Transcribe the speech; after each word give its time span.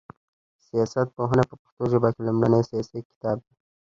سياست 0.67 1.07
پوهنه 1.15 1.43
په 1.49 1.55
پښتو 1.61 1.83
ژبه 1.91 2.09
کي 2.15 2.21
لومړنی 2.27 2.61
سياسي 2.69 2.99
کتاب 3.09 3.37
دی 3.45 3.53